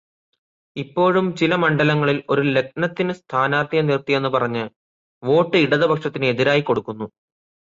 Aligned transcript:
ഇപ്പോഴും 0.75 1.35
ചില 1.35 1.55
മണ്ഡലങ്ങളിൽ 1.55 2.23
ഒരു 2.29 2.41
ലഗ്നത്തിന് 2.55 3.13
സ്ഥാനാർഥിയെ 3.13 3.81
നിർത്തിയെന്ന് 3.81 4.29
പറഞ്ഞ് 4.29 4.65
വോട്ട് 5.23 5.57
ഇടതുപക്ഷത്തിന് 5.57 6.25
എതിരായി 6.25 6.61
കൊടുക്കുന്നു. 6.61 7.07